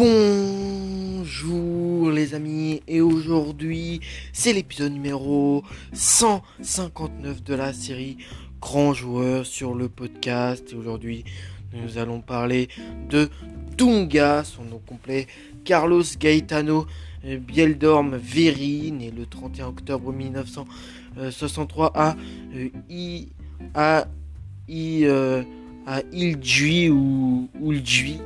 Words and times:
Bonjour 0.00 1.26
les 2.12 2.32
amis 2.34 2.82
et 2.86 3.00
aujourd'hui 3.00 3.98
c'est 4.32 4.52
l'épisode 4.52 4.92
numéro 4.92 5.64
159 5.92 7.42
de 7.42 7.54
la 7.56 7.72
série 7.72 8.16
Grand 8.60 8.94
joueur 8.94 9.44
sur 9.44 9.74
le 9.74 9.88
podcast. 9.88 10.72
Aujourd'hui 10.72 11.24
nous 11.72 11.98
allons 11.98 12.20
parler 12.20 12.68
de 13.10 13.28
Dunga, 13.76 14.44
son 14.44 14.62
nom 14.62 14.80
complet 14.86 15.26
Carlos 15.64 16.04
Gaetano 16.16 16.86
Bieldorm 17.24 18.14
Veri, 18.14 18.92
né 18.92 19.10
le 19.10 19.26
31 19.26 19.66
octobre 19.66 20.12
1963 20.12 21.90
à 21.96 22.14
I, 22.88 23.30
à, 23.74 24.06
I, 24.68 25.06
euh, 25.06 25.42
à 25.88 26.02
Ildui 26.12 26.88
ou 26.88 27.48
Uldui, 27.60 28.20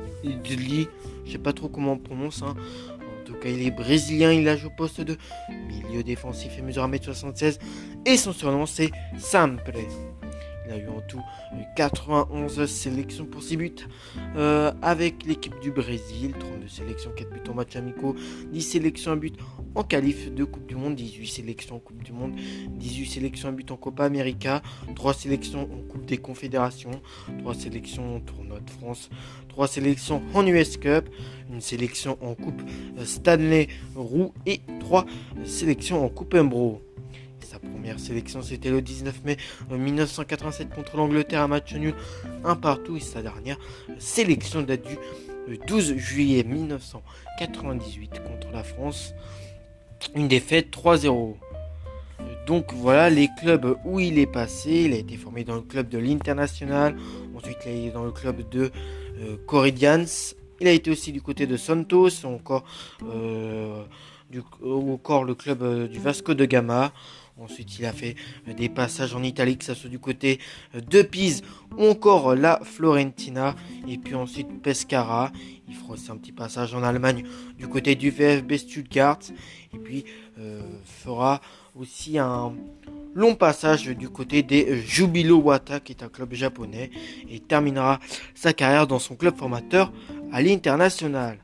je 1.25 1.31
sais 1.31 1.37
pas 1.37 1.53
trop 1.53 1.69
comment 1.69 1.93
on 1.93 1.97
prononce. 1.97 2.41
Hein. 2.43 2.55
En 2.99 3.25
tout 3.25 3.35
cas, 3.35 3.49
il 3.49 3.65
est 3.65 3.71
brésilien, 3.71 4.31
il 4.31 4.47
a 4.49 4.57
joué 4.57 4.69
au 4.69 4.75
poste 4.75 5.01
de 5.01 5.17
milieu 5.67 6.03
défensif 6.03 6.57
et 6.57 6.61
mesure 6.61 6.87
1m76 6.87 7.59
et 8.05 8.17
son 8.17 8.33
surnom 8.33 8.65
c'est 8.65 8.91
Sample. 9.17 9.77
Il 10.65 10.71
a 10.71 10.77
eu 10.77 10.87
en 10.87 11.01
tout 11.01 11.21
91 11.75 12.65
sélections 12.65 13.25
pour 13.25 13.43
6 13.43 13.57
buts 13.57 13.75
euh, 14.35 14.71
avec 14.81 15.25
l'équipe 15.25 15.59
du 15.61 15.71
Brésil, 15.71 16.33
32 16.39 16.67
sélections, 16.67 17.11
4 17.15 17.29
buts 17.29 17.49
en 17.49 17.53
match 17.53 17.75
amicaux, 17.75 18.15
10 18.51 18.61
sélections, 18.61 19.11
1 19.11 19.15
but 19.17 19.35
en 19.75 19.83
qualif 19.83 20.33
de 20.33 20.43
Coupe 20.43 20.65
du 20.65 20.75
Monde, 20.75 20.95
18 20.95 21.27
sélections 21.27 21.75
en 21.75 21.79
Coupe 21.79 22.03
du 22.03 22.13
Monde, 22.13 22.33
18 22.69 23.05
sélections, 23.07 23.49
1 23.49 23.51
but 23.53 23.71
en 23.71 23.77
Copa 23.77 24.05
América, 24.05 24.61
3 24.95 25.13
sélections 25.13 25.63
en 25.63 25.91
Coupe 25.91 26.05
des 26.05 26.17
Confédérations, 26.17 27.01
3 27.39 27.53
sélections 27.55 28.15
en 28.15 28.19
Tournoi 28.19 28.59
de 28.59 28.69
France, 28.69 29.09
3 29.49 29.67
sélections 29.67 30.21
en 30.33 30.45
US 30.45 30.77
Cup, 30.77 31.09
une 31.51 31.61
sélection 31.61 32.17
en 32.21 32.35
Coupe 32.35 32.61
Stanley 33.03 33.67
Roux 33.95 34.33
et 34.45 34.61
3 34.79 35.05
sélections 35.43 36.05
en 36.05 36.09
Coupe 36.09 36.33
Umbro. 36.35 36.81
Sa 37.53 37.59
première 37.59 37.99
sélection, 37.99 38.41
c'était 38.41 38.71
le 38.71 38.81
19 38.81 39.25
mai 39.25 39.37
1987 39.69 40.73
contre 40.73 40.97
l'Angleterre, 40.97 41.43
un 41.43 41.47
match 41.47 41.71
nul, 41.75 41.93
un 42.43 42.55
partout. 42.55 42.97
Et 42.97 42.99
sa 42.99 43.21
dernière 43.21 43.59
sélection 43.99 44.63
date 44.63 44.81
du 45.47 45.59
12 45.67 45.97
juillet 45.97 46.43
1998 46.43 48.23
contre 48.23 48.51
la 48.51 48.63
France. 48.63 49.13
Une 50.15 50.27
défaite 50.27 50.75
3-0. 50.75 51.35
Donc 52.47 52.73
voilà 52.73 53.11
les 53.11 53.29
clubs 53.39 53.77
où 53.85 53.99
il 53.99 54.17
est 54.17 54.25
passé. 54.25 54.85
Il 54.85 54.93
a 54.93 54.97
été 54.97 55.15
formé 55.15 55.43
dans 55.43 55.55
le 55.55 55.61
club 55.61 55.89
de 55.89 55.99
l'International. 55.99 56.97
Ensuite, 57.35 57.57
il 57.67 57.69
a 57.69 57.75
été 57.75 57.91
dans 57.91 58.03
le 58.03 58.11
club 58.11 58.49
de 58.49 58.71
euh, 59.19 59.37
Corinthians. 59.45 60.33
Il 60.59 60.67
a 60.67 60.71
été 60.71 60.89
aussi 60.89 61.11
du 61.11 61.21
côté 61.21 61.45
de 61.45 61.57
Santos, 61.57 62.25
encore, 62.25 62.63
euh, 63.03 63.83
du, 64.29 64.41
encore 64.63 65.23
le 65.23 65.35
club 65.35 65.61
euh, 65.63 65.87
du 65.87 65.99
Vasco 65.99 66.33
de 66.33 66.45
Gama. 66.45 66.91
Ensuite, 67.41 67.79
il 67.79 67.85
a 67.85 67.93
fait 67.93 68.15
euh, 68.47 68.53
des 68.53 68.69
passages 68.69 69.15
en 69.15 69.23
Italie, 69.23 69.57
que 69.57 69.65
ce 69.65 69.73
soit 69.73 69.89
du 69.89 69.97
côté 69.97 70.39
euh, 70.75 70.81
de 70.81 71.01
Pise 71.01 71.41
ou 71.77 71.87
encore 71.87 72.35
la 72.35 72.59
Florentina. 72.63 73.55
Et 73.87 73.97
puis 73.97 74.13
ensuite 74.13 74.61
Pescara. 74.61 75.31
Il 75.67 75.75
fera 75.75 75.93
aussi 75.93 76.11
un 76.11 76.17
petit 76.17 76.31
passage 76.31 76.75
en 76.75 76.83
Allemagne 76.83 77.23
du 77.57 77.67
côté 77.67 77.95
du 77.95 78.11
VfB 78.11 78.57
Stuttgart. 78.57 79.19
Et 79.73 79.77
puis 79.77 80.05
euh, 80.39 80.61
fera 80.85 81.41
aussi 81.75 82.19
un 82.19 82.53
long 83.15 83.33
passage 83.33 83.87
du 83.87 84.09
côté 84.09 84.43
des 84.43 84.79
Jubilo 84.81 85.37
Wata, 85.37 85.79
qui 85.79 85.93
est 85.93 86.03
un 86.03 86.09
club 86.09 86.33
japonais. 86.33 86.91
Et 87.31 87.39
terminera 87.39 87.99
sa 88.35 88.53
carrière 88.53 88.85
dans 88.85 88.99
son 88.99 89.15
club 89.15 89.35
formateur 89.35 89.91
à 90.31 90.41
l'international. 90.43 91.42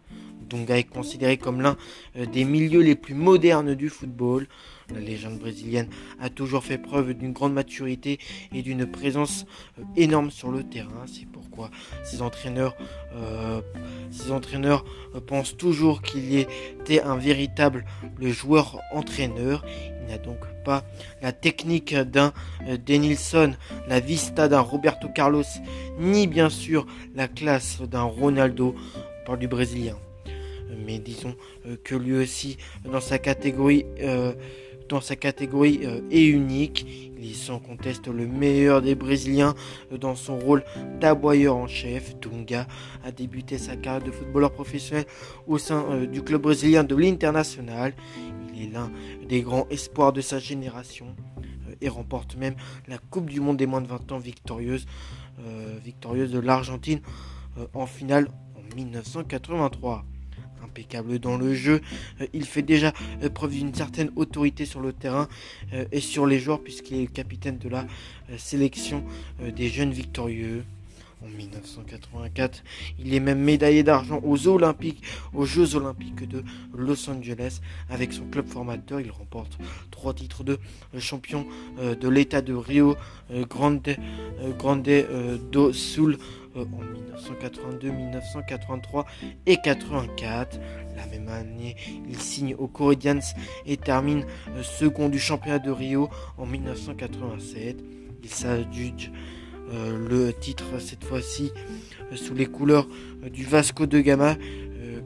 Dunga 0.50 0.78
est 0.78 0.84
considéré 0.84 1.38
comme 1.38 1.62
l'un 1.62 1.78
des 2.16 2.44
milieux 2.44 2.82
les 2.82 2.96
plus 2.96 3.14
modernes 3.14 3.76
du 3.76 3.90
football. 3.90 4.48
La 4.94 5.00
légende 5.00 5.38
brésilienne 5.38 5.88
a 6.20 6.30
toujours 6.30 6.64
fait 6.64 6.80
preuve 6.80 7.14
d'une 7.14 7.32
grande 7.32 7.54
maturité 7.54 8.18
et 8.54 8.64
d'une 8.64 8.88
présence 8.88 9.46
euh, 9.78 9.84
énorme 9.96 10.32
sur 10.32 10.52
le 10.52 10.64
terrain. 10.64 11.06
C'est 11.06 11.28
pourquoi 11.28 11.70
ses 12.04 12.24
entraîneurs, 12.24 12.76
euh, 13.14 13.62
entraîneurs 14.32 14.84
euh, 15.16 15.22
pensent 15.22 15.56
toujours 15.56 16.02
qu'il 16.02 16.34
était 16.34 17.02
un 17.02 17.18
véritable 17.18 17.86
joueur-entraîneur. 18.20 19.64
Il 20.02 20.08
n'a 20.12 20.18
donc 20.18 20.40
pas 20.66 20.84
la 21.22 21.34
technique 21.34 21.94
d'un 21.94 22.34
Denilson, 22.88 23.54
la 23.88 24.00
vista 24.00 24.48
d'un 24.48 24.62
Roberto 24.62 25.08
Carlos, 25.08 25.44
ni 26.00 26.26
bien 26.26 26.50
sûr 26.50 26.88
la 27.14 27.28
classe 27.28 27.82
d'un 27.82 28.04
Ronaldo. 28.04 28.76
par 29.26 29.38
du 29.38 29.48
Brésilien 29.48 29.96
mais 30.86 31.00
disons 31.00 31.36
que 31.84 31.96
lui 31.96 32.16
aussi 32.16 32.58
dans 32.86 33.02
sa 33.02 33.18
catégorie 33.18 33.86
dans 34.90 35.02
sa 35.02 35.16
catégorie 35.16 35.82
euh, 35.84 36.02
est 36.12 36.26
unique. 36.26 36.86
Il 37.18 37.32
est 37.32 37.34
sans 37.34 37.60
conteste 37.60 38.08
le 38.08 38.28
meilleur 38.28 38.82
des 38.82 38.96
Brésiliens 38.96 39.54
euh, 39.92 39.98
dans 39.98 40.16
son 40.16 40.38
rôle 40.38 40.64
d'aboyeur 41.00 41.56
en 41.56 41.68
chef. 41.68 42.20
Dunga 42.20 42.68
a 43.06 43.12
débuté 43.12 43.58
sa 43.58 43.78
carrière 43.78 44.04
de 44.04 44.12
footballeur 44.12 44.52
professionnel 44.52 45.06
au 45.48 45.58
sein 45.58 45.86
euh, 45.92 46.06
du 46.06 46.24
club 46.24 46.42
brésilien 46.42 46.84
de 46.84 46.96
l'International. 46.96 47.94
Il 48.54 48.64
est 48.64 48.72
l'un 48.72 48.92
des 49.28 49.42
grands 49.42 49.68
espoirs 49.70 50.12
de 50.12 50.22
sa 50.22 50.40
génération 50.40 51.16
et 51.82 51.88
remporte 51.88 52.36
même 52.36 52.56
la 52.88 52.98
Coupe 52.98 53.30
du 53.30 53.40
Monde 53.40 53.58
des 53.58 53.68
moins 53.68 53.80
de 53.80 53.88
20 53.88 54.12
ans 54.12 54.18
victorieuse, 54.18 54.86
victorieuse 55.86 56.30
de 56.30 56.40
l'Argentine 56.40 57.00
en 57.74 57.86
finale 57.86 58.28
en 58.58 58.76
1983 58.76 60.04
impeccable 60.64 61.20
dans 61.20 61.38
le 61.38 61.54
jeu. 61.54 61.82
Euh, 62.22 62.28
il 62.34 62.46
fait 62.46 62.62
déjà 62.62 62.94
euh, 63.24 63.30
preuve 63.30 63.52
d'une 63.52 63.74
certaine 63.74 64.12
autorité 64.16 64.66
sur 64.66 64.82
le 64.82 64.94
terrain 64.94 65.28
euh, 65.74 65.86
et 65.92 66.00
sur 66.00 66.26
les 66.26 66.40
joueurs 66.40 66.62
puisqu'il 66.62 67.02
est 67.02 67.08
capitaine 67.08 67.58
de 67.58 67.70
la 67.70 67.86
sélection 68.38 69.04
des 69.56 69.70
jeunes 69.70 69.92
victorieux. 69.92 70.64
En 71.22 71.28
1984, 71.28 72.64
il 73.00 73.14
est 73.14 73.20
même 73.20 73.40
médaillé 73.42 73.84
d'argent 73.84 74.22
aux 74.24 74.48
aux 74.48 75.46
Jeux 75.46 75.76
Olympiques 75.76 76.30
de 76.30 76.44
Los 76.74 77.10
Angeles 77.10 77.60
avec 77.90 78.14
son 78.14 78.24
club 78.26 78.48
formateur. 78.48 79.02
Il 79.02 79.12
remporte 79.12 79.58
trois 79.92 80.14
titres 80.14 80.44
de 80.46 80.60
champion 80.98 81.46
de 81.78 82.08
l'État 82.08 82.42
de 82.42 82.54
Rio 82.54 82.96
Grande 83.50 83.82
do 85.52 85.74
Sul 85.74 86.18
en 86.56 86.66
1982, 86.66 87.92
1983 87.92 89.06
et 89.46 89.58
84. 89.58 90.60
La 90.96 91.06
même 91.08 91.28
année, 91.30 91.76
il 92.08 92.18
signe 92.20 92.56
aux 92.56 92.68
Corinthians 92.68 93.20
et 93.66 93.78
termine 93.78 94.26
euh, 94.50 94.64
second 94.64 95.10
du 95.10 95.20
championnat 95.20 95.60
de 95.60 95.72
Rio 95.72 96.10
en 96.38 96.46
1987. 96.46 97.78
Il 98.24 98.30
s'adjuge 98.30 99.12
euh, 99.72 100.08
le 100.10 100.34
titre 100.34 100.80
cette 100.80 101.04
fois-ci 101.04 101.52
euh, 102.12 102.16
sous 102.16 102.34
les 102.34 102.48
couleurs 102.48 102.88
du 103.32 103.46
Vasco 103.46 103.86
de 103.86 104.00
Gama. 104.00 104.36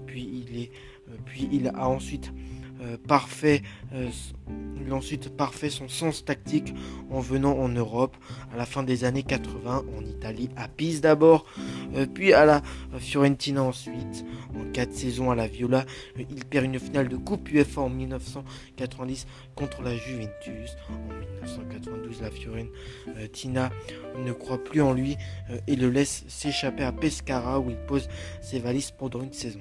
puis 0.05 1.49
il 1.51 1.67
a 1.67 1.87
ensuite 1.87 2.31
parfait 3.07 3.61
il 4.83 4.91
a 4.91 4.95
ensuite 4.95 5.29
parfait 5.29 5.69
son 5.69 5.87
sens 5.87 6.25
tactique 6.25 6.73
en 7.09 7.19
venant 7.19 7.57
en 7.57 7.69
Europe 7.69 8.17
à 8.53 8.57
la 8.57 8.65
fin 8.65 8.83
des 8.83 9.03
années 9.05 9.23
80, 9.23 9.85
en 9.97 10.05
Italie, 10.05 10.49
à 10.55 10.67
Pise 10.67 11.01
d'abord, 11.01 11.45
euh, 11.95 12.05
puis 12.05 12.33
à 12.33 12.45
la 12.45 12.61
Fiorentina 12.99 13.63
ensuite. 13.63 14.25
En 14.55 14.71
4 14.71 14.93
saisons 14.93 15.31
à 15.31 15.35
la 15.35 15.47
Viola, 15.47 15.85
euh, 16.19 16.23
il 16.29 16.45
perd 16.45 16.65
une 16.65 16.79
finale 16.79 17.09
de 17.09 17.17
Coupe 17.17 17.51
UEFA 17.51 17.81
en 17.81 17.89
1990 17.89 19.25
contre 19.55 19.81
la 19.81 19.95
Juventus. 19.95 20.75
En 20.89 21.13
1992, 21.41 22.21
la 22.21 22.31
Fiorentina 22.31 23.71
ne 24.17 24.31
croit 24.31 24.63
plus 24.63 24.81
en 24.81 24.93
lui 24.93 25.17
et 25.67 25.75
le 25.75 25.89
laisse 25.89 26.23
s'échapper 26.27 26.83
à 26.83 26.91
Pescara 26.91 27.59
où 27.59 27.69
il 27.69 27.77
pose 27.77 28.07
ses 28.41 28.59
valises 28.59 28.91
pendant 28.91 29.21
une 29.21 29.33
saison 29.33 29.59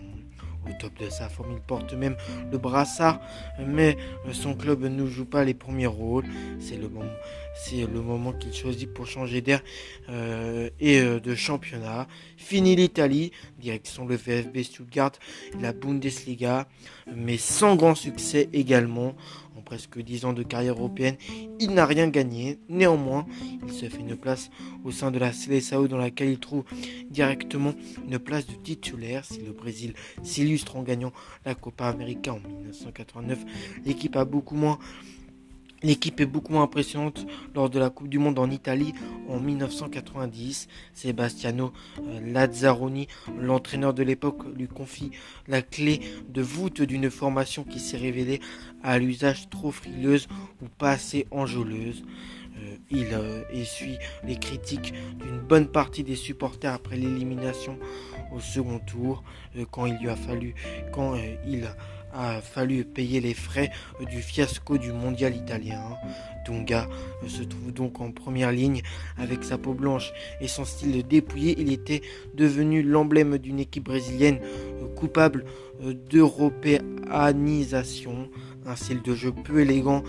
au 0.68 0.72
top 0.80 0.98
de 1.00 1.08
sa 1.08 1.28
forme. 1.28 1.52
Il 1.52 1.60
porte 1.60 1.92
même 1.94 2.16
le 2.50 2.58
brassard, 2.58 3.20
mais 3.58 3.96
son 4.32 4.54
club 4.54 4.82
ne 4.82 5.06
joue 5.06 5.24
pas 5.24 5.44
les 5.44 5.54
premiers 5.54 5.86
rôles. 5.86 6.24
C'est 6.60 6.76
le 6.76 6.88
moment, 6.88 7.10
c'est 7.54 7.86
le 7.86 8.00
moment 8.00 8.32
qu'il 8.32 8.52
choisit 8.52 8.92
pour 8.92 9.06
changer 9.06 9.40
d'air 9.40 9.62
euh, 10.08 10.70
et 10.80 11.00
euh, 11.00 11.20
de 11.20 11.34
championnat. 11.34 12.08
Fini 12.36 12.76
l'Italie, 12.76 13.32
direction 13.58 14.06
le 14.06 14.16
VfB 14.16 14.62
Stuttgart, 14.62 15.12
la 15.60 15.72
Bundesliga, 15.72 16.68
mais 17.14 17.36
sans 17.36 17.76
grand 17.76 17.94
succès 17.94 18.48
également 18.52 19.14
presque 19.62 20.00
10 20.00 20.26
ans 20.26 20.32
de 20.32 20.42
carrière 20.42 20.74
européenne, 20.74 21.16
il 21.58 21.70
n'a 21.70 21.86
rien 21.86 22.08
gagné. 22.08 22.58
Néanmoins, 22.68 23.26
il 23.66 23.72
se 23.72 23.88
fait 23.88 24.00
une 24.00 24.16
place 24.16 24.50
au 24.84 24.90
sein 24.90 25.10
de 25.10 25.18
la 25.18 25.32
Seleção 25.32 25.86
dans 25.86 25.96
laquelle 25.96 26.28
il 26.28 26.38
trouve 26.38 26.64
directement 27.10 27.72
une 28.06 28.18
place 28.18 28.46
de 28.46 28.54
titulaire. 28.54 29.24
Si 29.24 29.40
le 29.40 29.52
Brésil 29.52 29.94
s'illustre 30.22 30.76
en 30.76 30.82
gagnant 30.82 31.12
la 31.44 31.54
Copa 31.54 31.86
América 31.86 32.34
en 32.34 32.40
1989, 32.40 33.38
l'équipe 33.86 34.16
a 34.16 34.24
beaucoup 34.24 34.56
moins 34.56 34.78
L'équipe 35.82 36.20
est 36.20 36.26
beaucoup 36.26 36.52
moins 36.52 36.62
impressionnante 36.62 37.26
lors 37.54 37.68
de 37.68 37.78
la 37.78 37.90
Coupe 37.90 38.08
du 38.08 38.18
Monde 38.20 38.38
en 38.38 38.50
Italie 38.50 38.94
en 39.28 39.40
1990. 39.40 40.68
Sebastiano 40.94 41.72
euh, 41.98 42.20
Lazzaroni, 42.32 43.08
l'entraîneur 43.40 43.92
de 43.92 44.04
l'époque, 44.04 44.42
lui 44.56 44.68
confie 44.68 45.10
la 45.48 45.60
clé 45.60 46.00
de 46.28 46.40
voûte 46.40 46.82
d'une 46.82 47.10
formation 47.10 47.64
qui 47.64 47.80
s'est 47.80 47.96
révélée 47.96 48.40
à 48.84 48.98
l'usage 48.98 49.50
trop 49.50 49.72
frileuse 49.72 50.28
ou 50.62 50.66
pas 50.68 50.92
assez 50.92 51.26
enjôleuse. 51.32 52.04
Euh, 52.58 52.76
il 52.90 53.08
euh, 53.12 53.42
essuie 53.52 53.98
les 54.24 54.36
critiques 54.36 54.94
d'une 55.18 55.40
bonne 55.40 55.66
partie 55.66 56.04
des 56.04 56.16
supporters 56.16 56.72
après 56.72 56.96
l'élimination 56.96 57.76
au 58.32 58.40
second 58.40 58.78
tour, 58.78 59.22
quand 59.70 59.84
il 59.84 59.98
lui 59.98 60.08
a 60.08 60.16
fallu, 60.16 60.54
quand 60.90 61.16
il 61.46 61.68
a 62.12 62.40
fallu 62.40 62.84
payer 62.84 63.20
les 63.20 63.34
frais 63.34 63.70
du 64.10 64.22
fiasco 64.22 64.78
du 64.78 64.92
mondial 64.92 65.36
italien. 65.36 65.80
Dunga 66.44 66.88
se 67.26 67.42
trouve 67.42 67.72
donc 67.72 68.00
en 68.00 68.10
première 68.10 68.52
ligne 68.52 68.82
avec 69.16 69.44
sa 69.44 69.58
peau 69.58 69.74
blanche 69.74 70.12
et 70.40 70.48
son 70.48 70.64
style 70.64 71.06
dépouillé. 71.06 71.54
Il 71.58 71.70
était 71.72 72.00
devenu 72.34 72.82
l'emblème 72.82 73.38
d'une 73.38 73.60
équipe 73.60 73.84
brésilienne 73.84 74.40
coupable 74.96 75.44
d'européanisation, 76.10 78.28
un 78.66 78.76
style 78.76 79.00
de 79.02 79.14
jeu 79.14 79.32
peu 79.32 79.60
élégant 79.60 80.02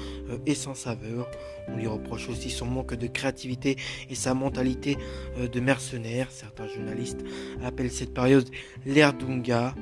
et 0.46 0.56
sans 0.56 0.76
saveur. 0.76 1.30
On 1.68 1.76
lui 1.78 1.88
reproche 1.88 2.30
aussi 2.30 2.50
son 2.50 2.66
manque 2.66 2.96
de 2.96 3.08
créativité 3.08 3.76
et 4.10 4.16
sa 4.16 4.34
mentalité 4.34 4.98
de 5.40 5.60
mercenaire. 5.60 6.32
Certains 6.32 6.68
journalistes 6.68 7.24
appellent 7.64 7.92
cette 7.92 8.14
période 8.14 8.50
l'ère 8.86 9.14
Dunga 9.14 9.76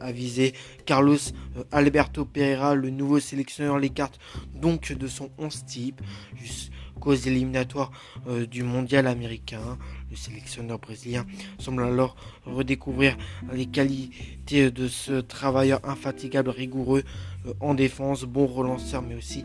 avisé. 0.00 0.54
Carlos 0.86 1.16
euh, 1.56 1.64
Alberto 1.72 2.24
Pereira, 2.24 2.74
le 2.74 2.90
nouveau 2.90 3.20
sélectionneur, 3.20 3.78
l'écarte 3.78 4.18
donc 4.54 4.92
de 4.92 5.06
son 5.06 5.30
11 5.38 5.64
type 5.64 6.00
jusqu'aux 6.36 7.14
éliminatoires 7.14 7.90
euh, 8.28 8.46
du 8.46 8.62
mondial 8.62 9.06
américain. 9.06 9.78
Le 10.10 10.16
sélectionneur 10.16 10.78
brésilien 10.78 11.24
semble 11.58 11.82
alors 11.82 12.16
redécouvrir 12.44 13.16
les 13.52 13.66
qualités 13.66 14.70
de 14.70 14.88
ce 14.88 15.20
travailleur 15.20 15.80
infatigable, 15.84 16.50
rigoureux 16.50 17.04
euh, 17.46 17.52
en 17.60 17.74
défense, 17.74 18.24
bon 18.24 18.46
relanceur 18.46 19.02
mais 19.02 19.14
aussi 19.14 19.44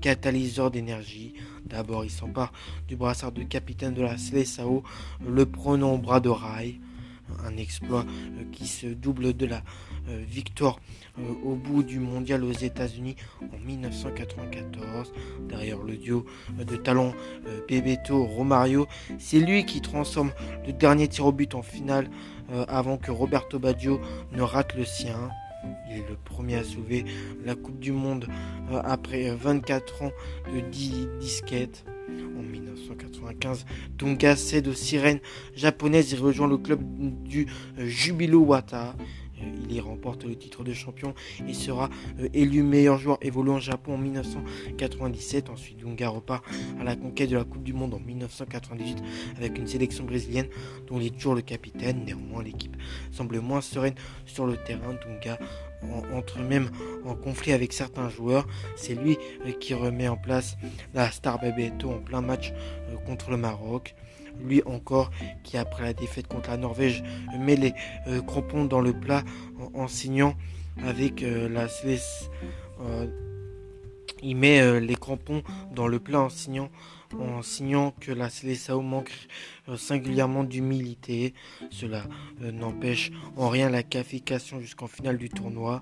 catalyseur 0.00 0.70
d'énergie. 0.70 1.34
D'abord, 1.64 2.04
il 2.04 2.10
s'empare 2.10 2.52
du 2.86 2.96
brassard 2.96 3.32
de 3.32 3.42
capitaine 3.42 3.94
de 3.94 4.02
la 4.02 4.16
Seleção, 4.16 4.82
le 5.26 5.44
prenant 5.44 5.94
au 5.94 5.98
bras 5.98 6.20
de 6.20 6.28
rail 6.28 6.80
un 7.44 7.56
exploit 7.56 8.04
euh, 8.04 8.44
qui 8.52 8.66
se 8.66 8.86
double 8.86 9.34
de 9.34 9.46
la 9.46 9.62
euh, 10.08 10.22
victoire 10.26 10.78
euh, 11.18 11.22
au 11.44 11.54
bout 11.54 11.82
du 11.82 11.98
mondial 11.98 12.44
aux 12.44 12.52
États-Unis 12.52 13.16
en 13.42 13.58
1994. 13.58 15.12
Derrière 15.48 15.78
le 15.78 15.96
duo 15.96 16.24
de 16.58 16.76
talents 16.76 17.12
Bebeto 17.68 18.24
Romario, 18.24 18.86
c'est 19.18 19.40
lui 19.40 19.64
qui 19.64 19.80
transforme 19.80 20.32
le 20.66 20.72
dernier 20.72 21.08
tir 21.08 21.26
au 21.26 21.32
but 21.32 21.54
en 21.54 21.62
finale 21.62 22.08
avant 22.68 22.96
que 22.96 23.10
Roberto 23.10 23.58
Baggio 23.58 24.00
ne 24.32 24.42
rate 24.42 24.74
le 24.74 24.84
sien. 24.84 25.30
Il 25.90 25.98
est 25.98 26.08
le 26.08 26.16
premier 26.16 26.56
à 26.56 26.64
sauver 26.64 27.04
la 27.44 27.54
Coupe 27.54 27.78
du 27.78 27.92
Monde 27.92 28.26
après 28.84 29.30
24 29.30 30.02
ans 30.02 30.12
de 30.54 30.60
disquettes. 31.20 31.84
En 32.38 32.42
1995, 33.18 33.66
Dunga 33.96 34.36
cède 34.36 34.68
aux 34.68 34.74
sirènes 34.74 35.20
japonaises 35.54 36.14
et 36.14 36.16
rejoint 36.16 36.48
le 36.48 36.58
club 36.58 36.80
du 37.24 37.46
Jubilo 37.78 38.40
Wata. 38.40 38.94
Euh, 39.42 39.46
il 39.68 39.72
y 39.72 39.80
remporte 39.80 40.24
le 40.24 40.36
titre 40.36 40.64
de 40.64 40.72
champion 40.72 41.14
et 41.46 41.54
sera 41.54 41.88
euh, 42.20 42.28
élu 42.32 42.62
meilleur 42.62 42.98
joueur 42.98 43.18
évoluant 43.22 43.56
au 43.56 43.60
Japon 43.60 43.94
en 43.94 43.98
1997. 43.98 45.50
Ensuite, 45.50 45.78
Dunga 45.78 46.08
repart 46.08 46.44
à 46.80 46.84
la 46.84 46.96
conquête 46.96 47.30
de 47.30 47.36
la 47.36 47.44
Coupe 47.44 47.62
du 47.62 47.72
Monde 47.72 47.94
en 47.94 48.00
1998 48.00 49.02
avec 49.36 49.58
une 49.58 49.66
sélection 49.66 50.04
brésilienne 50.04 50.48
dont 50.86 51.00
il 51.00 51.06
est 51.06 51.16
toujours 51.16 51.34
le 51.34 51.42
capitaine. 51.42 52.04
Néanmoins, 52.04 52.42
l'équipe 52.42 52.76
semble 53.10 53.40
moins 53.40 53.60
sereine 53.60 53.94
sur 54.26 54.46
le 54.46 54.56
terrain. 54.56 54.94
Dunga 54.94 55.38
entre 56.12 56.40
même 56.40 56.70
en 57.04 57.14
conflit 57.14 57.52
avec 57.52 57.72
certains 57.72 58.08
joueurs. 58.08 58.46
C'est 58.76 58.94
lui 58.94 59.16
euh, 59.46 59.52
qui 59.52 59.74
remet 59.74 60.08
en 60.08 60.16
place 60.16 60.56
la 60.94 61.10
star 61.10 61.38
Bebeto 61.40 61.90
en 61.90 61.98
plein 61.98 62.20
match 62.20 62.52
contre 63.06 63.30
le 63.30 63.36
Maroc. 63.36 63.94
Lui 64.44 64.62
encore 64.66 65.10
qui 65.42 65.56
après 65.56 65.82
la 65.82 65.92
défaite 65.92 66.28
contre 66.28 66.50
la 66.50 66.56
Norvège 66.56 67.02
met 67.38 67.56
les 67.56 67.74
euh, 68.06 68.20
crampons 68.22 68.64
dans 68.64 68.80
le 68.80 68.92
plat 68.92 69.22
en, 69.74 69.88
signant 69.88 70.34
avec 70.84 71.22
euh, 71.22 71.48
la 71.48 71.66
euh, 72.80 73.06
il 74.22 74.36
met 74.36 74.80
les 74.80 74.96
crampons 74.96 75.42
dans 75.72 75.86
le 75.86 76.00
plat 76.00 76.22
en 76.22 76.28
signant 77.42 77.94
que 78.00 78.10
la 78.10 78.30
Célessao 78.30 78.80
manque 78.82 79.12
singulièrement 79.76 80.42
d'humilité. 80.42 81.34
Cela 81.70 82.02
n'empêche 82.40 83.12
en 83.36 83.48
rien 83.48 83.70
la 83.70 83.84
qualification 83.84 84.60
jusqu'en 84.60 84.88
finale 84.88 85.18
du 85.18 85.28
tournoi, 85.28 85.80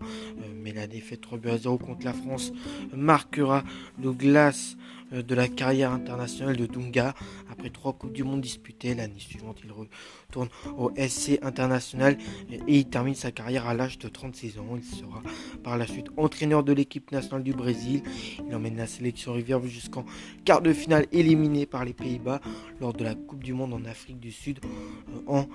mais 0.62 0.74
la 0.74 0.86
défaite 0.86 1.22
3 1.22 1.38
à 1.46 1.56
0 1.56 1.78
contre 1.78 2.04
la 2.04 2.12
France 2.12 2.52
marquera 2.94 3.64
le 4.02 4.12
glace 4.12 4.76
de 5.12 5.34
la 5.34 5.48
carrière 5.48 5.92
internationale 5.92 6.56
de 6.56 6.66
Dunga. 6.66 7.14
Après 7.50 7.70
trois 7.70 7.92
Coupes 7.92 8.12
du 8.12 8.24
Monde 8.24 8.40
disputées, 8.40 8.94
l'année 8.94 9.18
suivante, 9.18 9.58
il 9.64 9.72
retourne 9.72 10.48
au 10.76 10.90
SC 10.96 11.38
International 11.42 12.16
et 12.50 12.60
il 12.66 12.86
termine 12.86 13.14
sa 13.14 13.30
carrière 13.30 13.66
à 13.66 13.74
l'âge 13.74 13.98
de 13.98 14.08
36 14.08 14.58
ans. 14.58 14.76
Il 14.76 14.84
sera 14.84 15.22
par 15.62 15.76
la 15.76 15.86
suite 15.86 16.08
entraîneur 16.16 16.64
de 16.64 16.72
l'équipe 16.72 17.10
nationale 17.12 17.42
du 17.42 17.52
Brésil. 17.52 18.02
Il 18.48 18.54
emmène 18.54 18.76
la 18.76 18.86
sélection 18.86 19.32
rivière 19.32 19.60
jusqu'en 19.64 20.04
quart 20.44 20.60
de 20.60 20.72
finale 20.72 21.06
éliminé 21.12 21.66
par 21.66 21.84
les 21.84 21.92
Pays-Bas 21.92 22.40
lors 22.80 22.92
de 22.92 23.04
la 23.04 23.14
Coupe 23.14 23.42
du 23.42 23.52
Monde 23.52 23.74
en 23.74 23.84
Afrique 23.84 24.20
du 24.20 24.32
Sud 24.32 24.60
euh, 24.64 25.18
en 25.26 25.46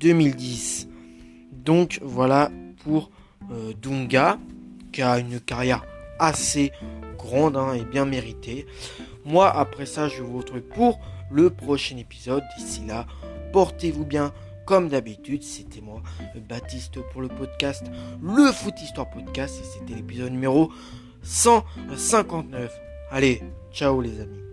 2010. 0.00 0.88
Euh, 0.88 0.94
Donc 1.52 1.98
voilà 2.02 2.50
pour 2.84 3.10
Dunga 3.80 4.38
qui 4.92 5.02
a 5.02 5.18
une 5.18 5.40
carrière 5.40 5.84
assez 6.18 6.72
grande 7.16 7.56
hein, 7.56 7.74
et 7.74 7.84
bien 7.84 8.04
méritée. 8.04 8.66
Moi, 9.24 9.50
après 9.50 9.86
ça, 9.86 10.08
je 10.08 10.22
vous 10.22 10.38
retrouve 10.38 10.62
pour 10.62 11.00
le 11.30 11.50
prochain 11.50 11.96
épisode. 11.96 12.42
D'ici 12.58 12.82
là, 12.86 13.06
portez-vous 13.52 14.04
bien. 14.04 14.32
Comme 14.64 14.88
d'habitude, 14.88 15.42
c'était 15.42 15.80
moi, 15.80 16.02
Baptiste, 16.48 17.00
pour 17.12 17.20
le 17.20 17.26
podcast, 17.26 17.84
le 18.22 18.52
Foot 18.52 18.80
Histoire 18.80 19.10
Podcast, 19.10 19.60
et 19.60 19.64
c'était 19.64 19.94
l'épisode 19.94 20.30
numéro 20.30 20.70
159. 21.22 22.72
Allez, 23.10 23.42
ciao 23.72 24.00
les 24.00 24.20
amis. 24.20 24.51